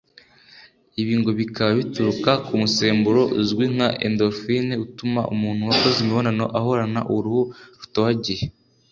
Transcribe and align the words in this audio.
Ibi 1.01 1.13
ngo 1.19 1.29
bikaba 1.39 1.71
bituruka 1.79 2.31
ku 2.45 2.53
musemburo 2.61 3.21
uzwi 3.39 3.65
nka 3.73 3.89
Endorphine 4.07 4.73
utuma 4.85 5.21
umuntu 5.33 5.61
wakoze 5.69 5.97
imibonano 6.01 6.45
ahorana 6.59 7.01
uruhu 7.15 7.41
rutohagiye 7.79 8.43